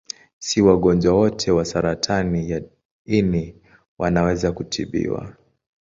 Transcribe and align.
Si 0.39 0.61
wagonjwa 0.61 1.13
wote 1.13 1.51
wa 1.51 1.65
saratani 1.65 2.49
ya 2.51 2.61
ini 3.05 3.55
wanaweza 3.97 4.51
kutibiwa. 4.51 5.35